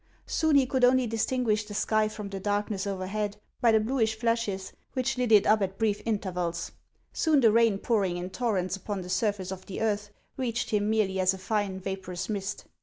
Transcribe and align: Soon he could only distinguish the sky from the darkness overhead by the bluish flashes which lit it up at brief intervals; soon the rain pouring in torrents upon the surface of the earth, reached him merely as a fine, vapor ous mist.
Soon 0.25 0.55
he 0.55 0.65
could 0.65 0.83
only 0.83 1.05
distinguish 1.05 1.63
the 1.63 1.75
sky 1.75 2.07
from 2.07 2.27
the 2.29 2.39
darkness 2.39 2.87
overhead 2.87 3.37
by 3.61 3.71
the 3.71 3.79
bluish 3.79 4.17
flashes 4.17 4.73
which 4.93 5.15
lit 5.15 5.31
it 5.31 5.45
up 5.45 5.61
at 5.61 5.77
brief 5.77 6.01
intervals; 6.07 6.71
soon 7.13 7.39
the 7.39 7.51
rain 7.51 7.77
pouring 7.77 8.17
in 8.17 8.31
torrents 8.31 8.75
upon 8.75 9.01
the 9.01 9.09
surface 9.09 9.51
of 9.51 9.67
the 9.67 9.79
earth, 9.79 10.09
reached 10.37 10.71
him 10.71 10.89
merely 10.89 11.19
as 11.19 11.35
a 11.35 11.37
fine, 11.37 11.79
vapor 11.79 12.13
ous 12.13 12.29
mist. 12.29 12.65